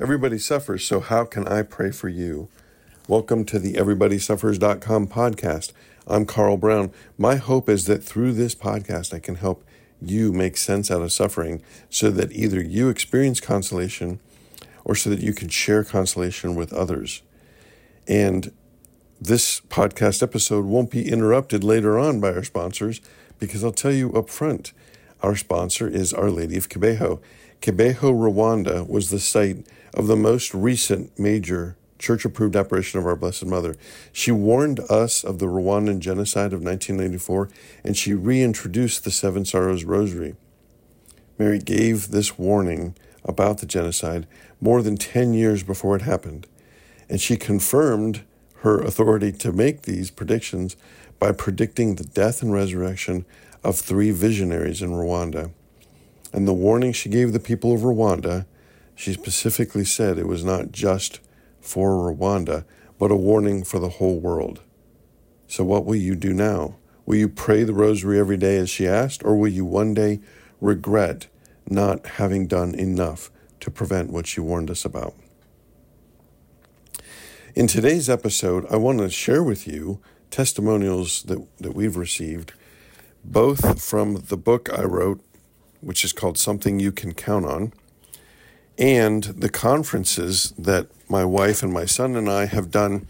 [0.00, 2.48] Everybody suffers, so how can I pray for you?
[3.08, 5.72] Welcome to the EverybodySuffers.com podcast.
[6.06, 6.92] I'm Carl Brown.
[7.18, 9.62] My hope is that through this podcast, I can help
[10.00, 14.18] you make sense out of suffering so that either you experience consolation
[14.82, 17.20] or so that you can share consolation with others.
[18.08, 18.50] And
[19.20, 23.02] this podcast episode won't be interrupted later on by our sponsors
[23.38, 24.72] because I'll tell you up front
[25.22, 27.20] our sponsor is Our Lady of Kibeho.
[27.60, 33.14] Kibeho, Rwanda was the site of the most recent major church approved apparition of our
[33.14, 33.76] Blessed Mother.
[34.12, 37.48] She warned us of the Rwandan genocide of 1994
[37.84, 40.34] and she reintroduced the Seven Sorrows Rosary.
[41.38, 44.26] Mary gave this warning about the genocide
[44.60, 46.46] more than 10 years before it happened,
[47.08, 48.22] and she confirmed
[48.62, 50.76] her authority to make these predictions
[51.18, 53.24] by predicting the death and resurrection
[53.64, 55.52] of three visionaries in Rwanda.
[56.32, 58.46] And the warning she gave the people of Rwanda,
[58.94, 61.18] she specifically said it was not just
[61.60, 62.64] for Rwanda,
[62.98, 64.60] but a warning for the whole world.
[65.48, 66.76] So, what will you do now?
[67.04, 70.20] Will you pray the rosary every day as she asked, or will you one day
[70.60, 71.26] regret
[71.68, 75.14] not having done enough to prevent what she warned us about?
[77.54, 80.00] In today's episode, I want to share with you
[80.30, 82.54] testimonials that, that we've received,
[83.22, 85.20] both from the book I wrote,
[85.82, 87.74] which is called Something You Can Count On,
[88.78, 93.06] and the conferences that my wife and my son and I have done.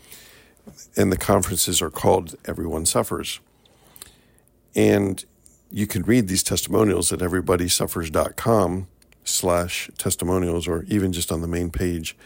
[0.97, 3.39] And the conferences are called Everyone Suffers.
[4.75, 5.25] And
[5.71, 8.89] you can read these testimonials at everybodysuffers.com
[9.23, 12.17] slash testimonials or even just on the main page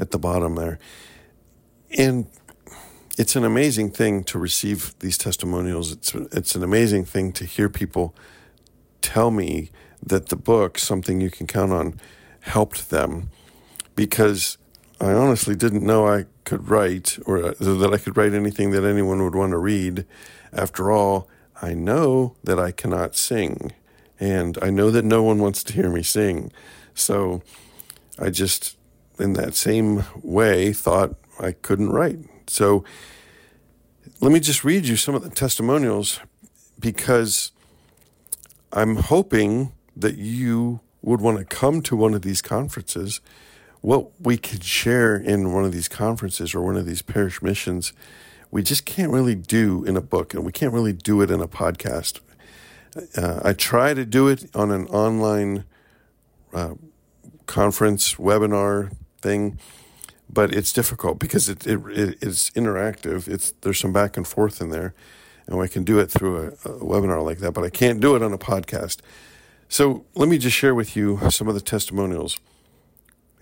[0.00, 0.80] at the bottom there.
[1.96, 2.26] And
[3.18, 5.92] it's an amazing thing to receive these testimonials.
[5.92, 8.14] It's it's an amazing thing to hear people
[9.02, 9.70] tell me
[10.02, 12.00] that the book, something you can count on,
[12.40, 13.30] helped them
[13.94, 14.56] because
[15.00, 18.84] I honestly didn't know I could write or uh, that I could write anything that
[18.84, 20.06] anyone would want to read.
[20.52, 21.28] After all,
[21.60, 23.72] I know that I cannot sing,
[24.18, 26.52] and I know that no one wants to hear me sing.
[26.94, 27.42] So
[28.18, 28.76] I just,
[29.18, 32.18] in that same way, thought I couldn't write.
[32.46, 32.84] So
[34.20, 36.20] let me just read you some of the testimonials
[36.78, 37.52] because
[38.72, 43.20] I'm hoping that you would want to come to one of these conferences,
[43.80, 47.92] what we could share in one of these conferences or one of these parish missions,
[48.50, 51.40] we just can't really do in a book and we can't really do it in
[51.40, 52.20] a podcast.
[53.16, 55.64] Uh, I try to do it on an online
[56.52, 56.74] uh,
[57.46, 59.58] conference, webinar thing,
[60.32, 61.80] but it's difficult because it, it,
[62.22, 63.26] it's interactive.
[63.26, 64.94] It's there's some back and forth in there,
[65.46, 68.14] and I can do it through a, a webinar like that, but I can't do
[68.14, 68.98] it on a podcast.
[69.68, 72.38] So let me just share with you some of the testimonials.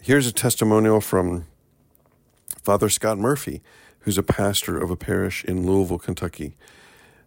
[0.01, 1.47] Here's a testimonial from
[2.63, 3.63] Father Scott Murphy,
[4.01, 6.55] who's a pastor of a parish in Louisville, Kentucky.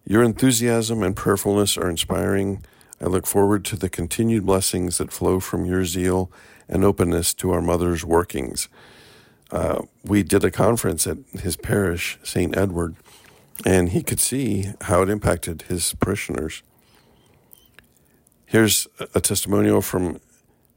[0.05, 2.63] Your enthusiasm and prayerfulness are inspiring.
[2.99, 6.31] I look forward to the continued blessings that flow from your zeal
[6.67, 8.67] and openness to our mother's workings.
[9.51, 12.55] Uh, we did a conference at his parish, St.
[12.55, 12.95] Edward,
[13.65, 16.63] and he could see how it impacted his parishioners.
[18.45, 20.19] Here's a testimonial from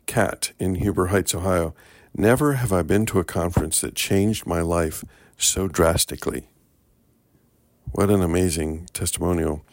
[0.07, 1.75] Kat in Huber Heights, Ohio.
[2.17, 5.05] Never have I been to a conference that changed my life
[5.37, 6.49] so drastically.
[7.93, 9.65] What an amazing testimonial.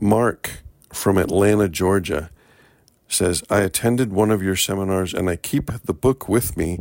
[0.00, 0.62] Mark
[0.92, 2.30] from Atlanta, Georgia
[3.08, 6.80] says, I attended one of your seminars and I keep the book with me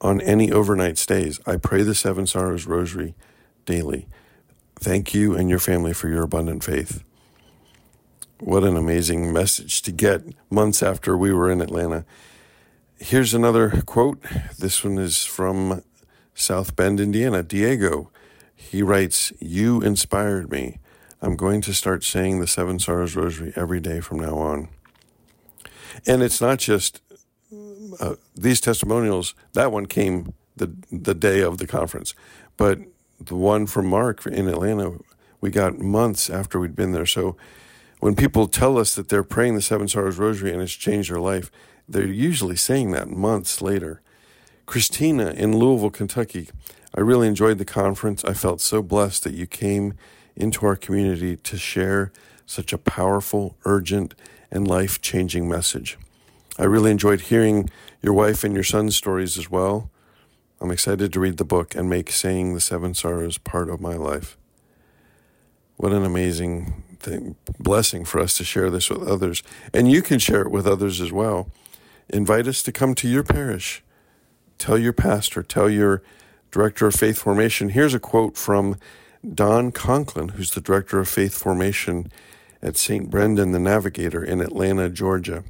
[0.00, 1.40] on any overnight stays.
[1.46, 3.14] I pray the Seven Sorrows Rosary
[3.64, 4.06] daily.
[4.76, 7.02] Thank you and your family for your abundant faith.
[8.38, 12.04] What an amazing message to get months after we were in Atlanta.
[12.98, 14.22] Here's another quote.
[14.58, 15.82] This one is from
[16.34, 17.42] South Bend, Indiana.
[17.42, 18.10] Diego,
[18.54, 20.78] he writes, You inspired me.
[21.22, 24.68] I'm going to start saying the Seven Sorrows Rosary every day from now on.
[26.06, 27.00] And it's not just
[28.00, 32.14] uh, these testimonials, that one came the, the day of the conference.
[32.56, 32.80] But
[33.20, 34.98] the one from Mark in Atlanta,
[35.40, 37.06] we got months after we'd been there.
[37.06, 37.36] So
[38.00, 41.20] when people tell us that they're praying the Seven Sorrows Rosary and it's changed their
[41.20, 41.50] life,
[41.88, 44.00] they're usually saying that months later.
[44.66, 46.48] Christina in Louisville, Kentucky,
[46.94, 48.24] I really enjoyed the conference.
[48.24, 49.94] I felt so blessed that you came
[50.34, 52.12] into our community to share
[52.44, 54.14] such a powerful, urgent,
[54.50, 55.98] and life changing message.
[56.58, 57.70] I really enjoyed hearing
[58.02, 59.90] your wife and your son's stories as well.
[60.60, 63.94] I'm excited to read the book and make saying the seven sorrows part of my
[63.94, 64.38] life.
[65.76, 69.42] What an amazing thing, blessing for us to share this with others.
[69.74, 71.50] And you can share it with others as well.
[72.08, 73.82] Invite us to come to your parish
[74.58, 76.02] Tell your pastor, tell your
[76.50, 77.70] director of faith formation.
[77.70, 78.76] Here's a quote from
[79.34, 82.10] Don Conklin, who's the director of faith formation
[82.62, 83.10] at St.
[83.10, 85.44] Brendan the Navigator in Atlanta, Georgia.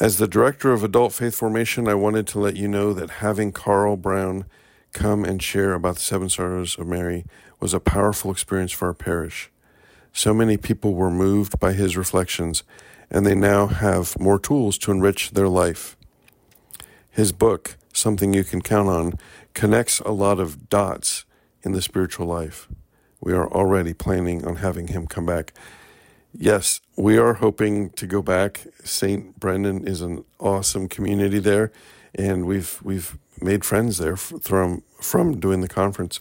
[0.00, 3.52] As the director of adult faith formation, I wanted to let you know that having
[3.52, 4.44] Carl Brown
[4.92, 7.24] come and share about the seven sorrows of Mary
[7.60, 9.52] was a powerful experience for our parish.
[10.12, 12.64] So many people were moved by his reflections,
[13.08, 15.96] and they now have more tools to enrich their life.
[17.08, 19.12] His book, Something You Can Count On,
[19.54, 21.24] connects a lot of dots
[21.62, 22.66] in the spiritual life.
[23.20, 25.52] We are already planning on having him come back.
[26.32, 28.66] Yes, we are hoping to go back.
[28.84, 29.38] St.
[29.38, 31.72] Brendan is an awesome community there,
[32.14, 36.20] and we've we've made friends there from from doing the conference,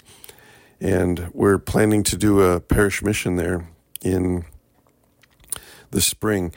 [0.79, 3.67] and we're planning to do a parish mission there
[4.01, 4.45] in
[5.91, 6.53] the spring.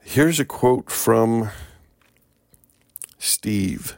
[0.00, 1.50] Here's a quote from
[3.18, 3.96] Steve.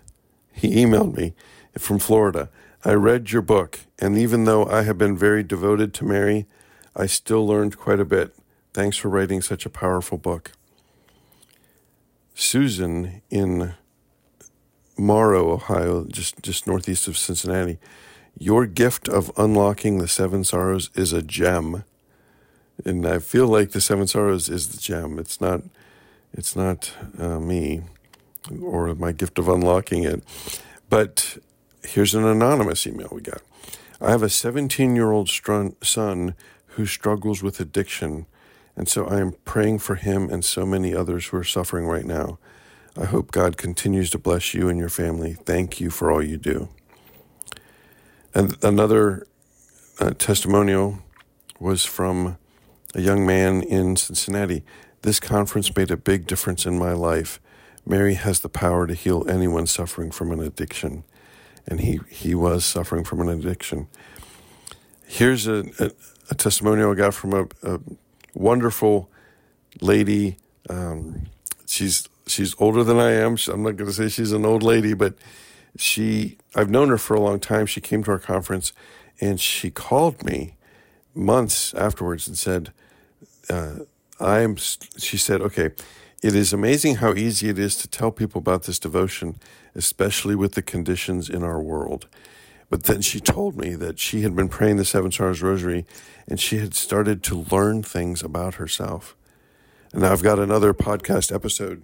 [0.52, 1.35] He emailed me
[1.79, 2.50] from Florida.
[2.85, 6.47] I read your book, and even though I have been very devoted to Mary,
[6.94, 8.35] I still learned quite a bit.
[8.76, 10.52] Thanks for writing such a powerful book.
[12.34, 13.73] Susan in
[14.99, 17.78] Morrow, Ohio, just, just northeast of Cincinnati.
[18.38, 21.84] Your gift of unlocking the seven sorrows is a gem.
[22.84, 25.19] And I feel like the seven sorrows is the gem.
[25.19, 25.62] It's not
[26.34, 27.81] it's not uh, me
[28.61, 30.23] or my gift of unlocking it.
[30.90, 31.38] But
[31.82, 33.40] here's an anonymous email we got.
[34.02, 36.34] I have a 17 year old son
[36.67, 38.26] who struggles with addiction
[38.76, 42.05] and so I am praying for him and so many others who are suffering right
[42.05, 42.38] now.
[42.96, 45.34] I hope God continues to bless you and your family.
[45.34, 46.69] Thank you for all you do.
[48.34, 49.26] And another
[49.99, 50.99] uh, testimonial
[51.58, 52.37] was from
[52.94, 54.62] a young man in Cincinnati.
[55.02, 57.40] This conference made a big difference in my life.
[57.87, 61.05] Mary has the power to heal anyone suffering from an addiction.
[61.67, 63.88] And he, he was suffering from an addiction.
[65.06, 65.90] Here's a, a,
[66.31, 67.81] a testimonial I got from a, a
[68.37, 69.11] wonderful
[69.81, 70.37] lady.
[70.69, 71.27] Um,
[71.67, 73.37] she's she's older than I am.
[73.49, 75.15] I'm not going to say she's an old lady, but
[75.77, 77.67] she I've known her for a long time.
[77.67, 78.73] She came to our conference
[79.21, 80.56] and she called me
[81.15, 82.73] months afterwards and said,
[83.49, 83.81] uh,
[84.21, 85.71] "I'm." She said, "Okay."
[86.23, 89.38] It is amazing how easy it is to tell people about this devotion,
[89.75, 92.09] especially with the conditions in our world.
[92.69, 95.87] But then she told me that she had been praying the Seven Sorrows Rosary
[96.27, 99.17] and she had started to learn things about herself.
[99.93, 101.83] And I've got another podcast episode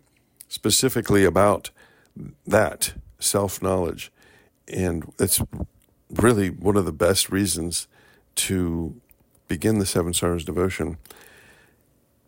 [0.48, 1.70] specifically about
[2.46, 4.12] that self knowledge.
[4.66, 5.40] And it's
[6.10, 7.86] really one of the best reasons
[8.34, 9.00] to
[9.48, 10.98] begin the Seven Sorrows devotion.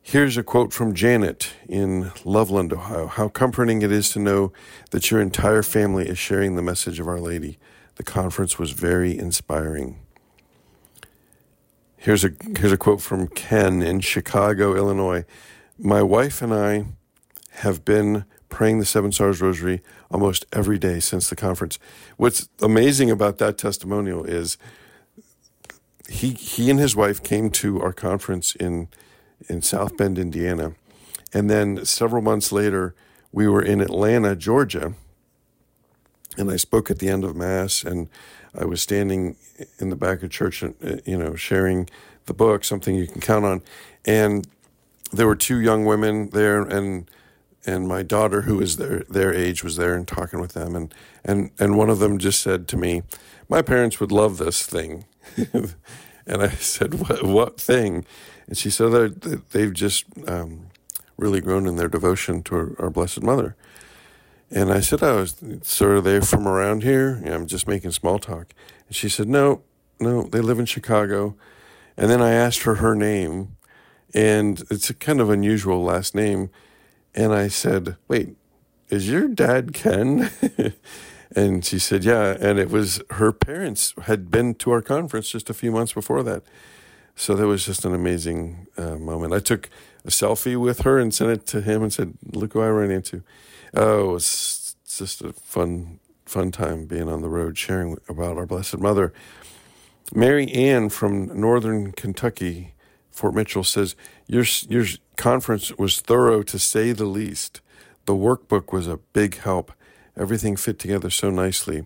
[0.02, 3.06] Here's a quote from Janet in Loveland, Ohio.
[3.06, 4.52] How comforting it is to know
[4.90, 7.58] that your entire family is sharing the message of Our Lady.
[7.96, 9.98] The conference was very inspiring.
[11.96, 15.24] Here's a here's a quote from Ken in Chicago, Illinois.
[15.78, 16.86] My wife and I
[17.50, 19.80] have been praying the Seven Sorrows Rosary
[20.10, 21.78] almost every day since the conference.
[22.16, 24.58] What's amazing about that testimonial is
[26.08, 28.88] he he and his wife came to our conference in
[29.48, 30.74] in South Bend, Indiana,
[31.32, 32.94] and then several months later
[33.32, 34.94] we were in Atlanta, Georgia,
[36.36, 38.08] and I spoke at the end of Mass, and
[38.58, 39.36] I was standing
[39.78, 40.70] in the back of church, uh,
[41.04, 41.88] you know, sharing
[42.26, 43.62] the book, something you can count on,
[44.04, 44.46] and
[45.12, 47.10] there were two young women there, and
[47.66, 50.94] and my daughter, who was their their age, was there and talking with them, and
[51.24, 53.02] and and one of them just said to me,
[53.48, 55.04] "My parents would love this thing,"
[55.36, 58.04] and I said, "What what thing?"
[58.46, 59.20] And she said
[59.52, 60.66] they've just um,
[61.16, 63.56] really grown in their devotion to our, our Blessed Mother.
[64.54, 65.26] And I said, Oh,
[65.62, 67.20] so are they from around here?
[67.24, 68.54] Yeah, I'm just making small talk.
[68.86, 69.62] And she said, No,
[69.98, 71.36] no, they live in Chicago.
[71.96, 73.56] And then I asked her her name,
[74.14, 76.50] and it's a kind of unusual last name.
[77.16, 78.36] And I said, Wait,
[78.90, 80.30] is your dad Ken?
[81.34, 82.36] and she said, Yeah.
[82.40, 86.22] And it was her parents had been to our conference just a few months before
[86.22, 86.44] that.
[87.16, 89.32] So that was just an amazing uh, moment.
[89.32, 89.68] I took
[90.04, 92.92] a selfie with her and sent it to him and said, Look who I ran
[92.92, 93.24] into.
[93.76, 98.78] Oh, it's just a fun, fun time being on the road sharing about our Blessed
[98.78, 99.12] Mother.
[100.14, 102.74] Mary Ann from Northern Kentucky,
[103.10, 103.96] Fort Mitchell says,
[104.28, 107.60] your, your conference was thorough to say the least.
[108.04, 109.72] The workbook was a big help.
[110.16, 111.84] Everything fit together so nicely.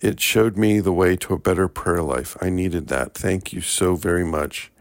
[0.00, 2.34] It showed me the way to a better prayer life.
[2.40, 3.14] I needed that.
[3.14, 4.72] Thank you so very much.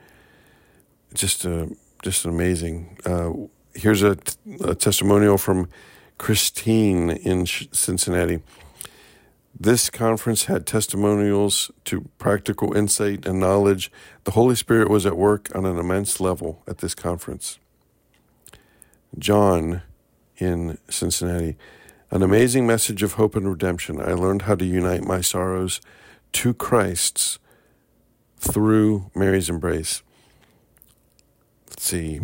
[1.13, 2.97] Just a, just amazing.
[3.05, 3.31] Uh,
[3.73, 4.15] here's a
[4.75, 5.67] testimonial from
[6.17, 8.41] Christine in Cincinnati.
[9.59, 13.91] This conference had testimonials to practical insight and knowledge.
[14.23, 17.59] The Holy Spirit was at work on an immense level at this conference.
[19.17, 19.83] John
[20.37, 21.55] in Cincinnati.
[22.11, 23.99] An amazing message of hope and redemption.
[23.99, 25.81] I learned how to unite my sorrows
[26.33, 27.39] to Christ's
[28.37, 30.03] through Mary's embrace.
[31.69, 32.21] Let's see.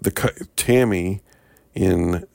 [0.00, 0.10] The
[0.56, 1.22] Tammy
[1.74, 2.26] in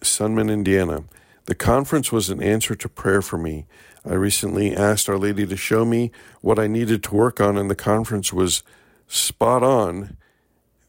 [0.00, 1.04] Sunman, Indiana.
[1.46, 3.66] The conference was an answer to prayer for me.
[4.04, 7.70] I recently asked Our Lady to show me what I needed to work on, and
[7.70, 8.62] the conference was
[9.06, 10.16] spot on.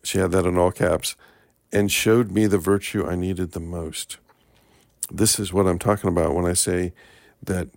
[0.03, 1.15] She had that in all caps,
[1.71, 4.17] and showed me the virtue I needed the most.
[5.11, 6.93] This is what I'm talking about when I say
[7.41, 7.69] that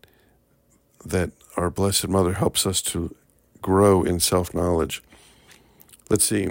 [1.05, 3.15] that our Blessed Mother helps us to
[3.63, 5.03] grow in self knowledge.
[6.11, 6.49] Let's see.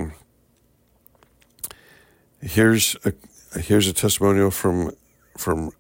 [2.41, 3.13] Here's a
[3.57, 4.91] here's a testimonial from
[5.37, 5.71] from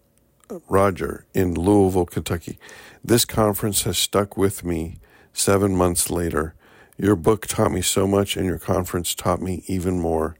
[0.67, 2.59] Roger in Louisville, Kentucky.
[3.03, 4.99] This conference has stuck with me
[5.33, 6.53] seven months later.
[6.97, 10.35] Your book taught me so much, and your conference taught me even more.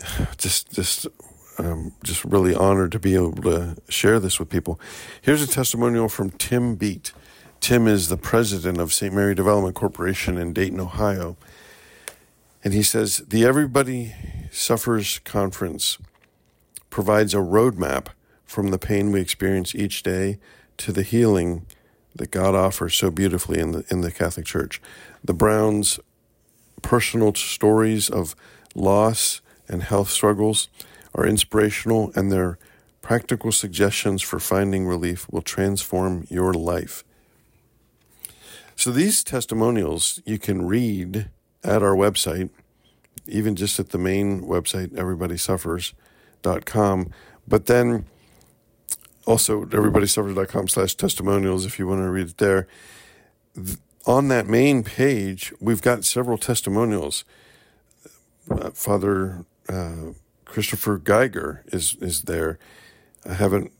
[0.38, 1.06] Just, just,
[1.58, 4.80] um, just really honored to be able to share this with people.
[5.20, 7.12] Here's a testimonial from Tim Beat.
[7.60, 9.12] Tim is the president of St.
[9.12, 11.36] Mary Development Corporation in Dayton, Ohio.
[12.64, 14.14] And he says, The Everybody
[14.50, 15.98] Suffers Conference
[16.90, 18.08] provides a roadmap
[18.44, 20.38] from the pain we experience each day
[20.76, 21.66] to the healing
[22.16, 24.82] that God offers so beautifully in the in the Catholic Church.
[25.22, 26.00] The Browns'
[26.82, 28.34] personal stories of
[28.74, 30.68] loss and health struggles
[31.14, 32.58] are inspirational, and their
[33.02, 37.04] practical suggestions for finding relief will transform your life.
[38.74, 41.28] So these testimonials you can read
[41.62, 42.50] at our website,
[43.26, 47.10] even just at the main website, everybodysuffers.com.
[47.46, 48.06] But then
[49.26, 52.66] also everybodysuffers.com slash testimonials if you want to read it there.
[54.06, 57.24] On that main page, we've got several testimonials.
[58.50, 60.12] Uh, Father uh,
[60.44, 62.58] Christopher Geiger is is there.
[63.24, 63.70] I haven't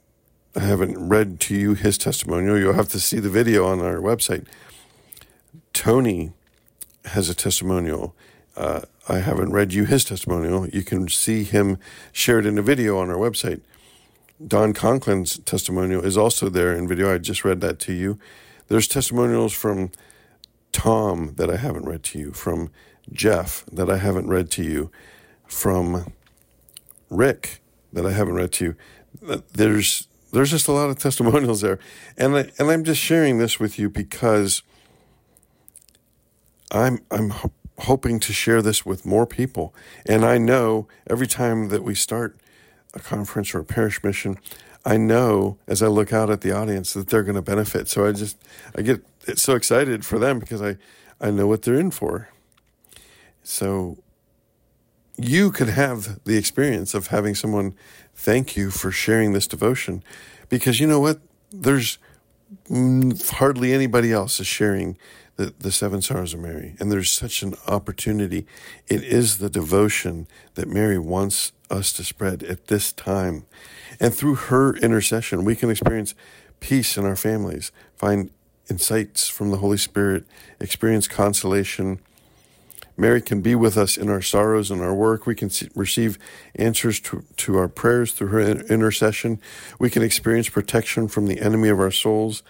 [0.55, 2.59] I haven't read to you his testimonial.
[2.59, 4.47] You'll have to see the video on our website.
[5.73, 6.33] Tony
[7.07, 8.15] has a testimonial.
[8.57, 10.69] Uh, I haven't read you his testimonial.
[10.69, 11.79] You can see him
[12.13, 13.61] shared in a video on our website.
[14.47, 17.13] Don Conklin's testimonial is also there in video.
[17.13, 18.19] I just read that to you.
[18.69, 19.91] There's testimonials from
[20.71, 22.71] Tom that I haven't read to you, from
[23.13, 24.93] Jeff that I haven't read to you,
[25.45, 26.13] from
[27.11, 27.61] Rick
[27.93, 29.43] that I haven't read to you.
[29.53, 31.81] There's there's just a lot of testimonials there,
[32.17, 34.63] and I, and I'm just sharing this with you because
[36.71, 37.33] I'm I'm
[37.81, 39.75] hoping to share this with more people.
[40.07, 42.39] And I know every time that we start
[42.95, 44.39] a conference or a parish mission,
[44.85, 47.89] I know as I look out at the audience that they're going to benefit.
[47.89, 48.39] So I just
[48.77, 49.03] I get
[49.37, 50.77] so excited for them because I
[51.21, 52.31] I know what they're in for.
[53.43, 53.99] So
[55.17, 57.75] you could have the experience of having someone
[58.15, 60.03] thank you for sharing this devotion
[60.49, 61.21] because you know what
[61.51, 61.99] there's
[63.31, 64.97] hardly anybody else is sharing
[65.37, 66.75] the, the seven sorrows of Mary.
[66.79, 68.47] And there's such an opportunity.
[68.89, 73.47] It is the devotion that Mary wants us to spread at this time.
[73.99, 76.15] And through her intercession, we can experience
[76.61, 78.31] peace in our families, find
[78.69, 80.25] insights from the Holy Spirit,
[80.61, 82.01] experience consolation.
[83.01, 85.27] Mary can be with us in our sorrows and our work.
[85.27, 86.19] We can see, receive
[86.55, 89.41] answers to, to our prayers through her intercession.
[89.79, 92.43] We can experience protection from the enemy of our souls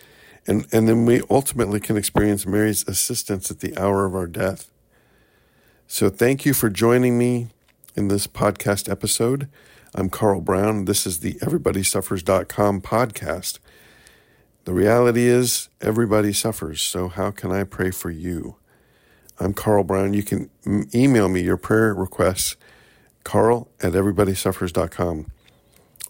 [0.46, 4.70] and, and then we ultimately can experience Mary's assistance at the hour of our death.
[5.86, 7.48] So thank you for joining me
[7.94, 9.48] in this podcast episode.
[9.94, 10.84] I'm Carl Brown.
[10.84, 13.58] This is the EverybodySuffers.com podcast.
[14.64, 16.80] The reality is, everybody suffers.
[16.82, 18.59] So, how can I pray for you?
[19.42, 20.12] I'm Carl Brown.
[20.12, 20.50] You can
[20.94, 22.56] email me your prayer requests,
[23.24, 25.26] carl at everybodysuffers.com.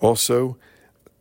[0.01, 0.57] Also,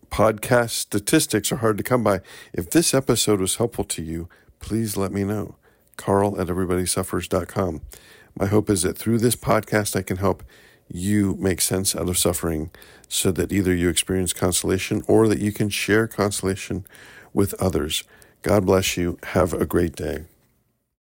[0.10, 2.22] podcast statistics are hard to come by.
[2.52, 4.28] If this episode was helpful to you,
[4.60, 5.56] please let me know.
[5.98, 7.82] Carl at everybodysuffers.com.
[8.36, 10.44] My hope is that through this podcast, I can help
[10.92, 12.72] you make sense out of suffering
[13.08, 16.88] so that either you experience consolation or that you can share consolation
[17.36, 18.04] with others.
[18.42, 19.20] God bless you.
[19.24, 20.26] Have a great day.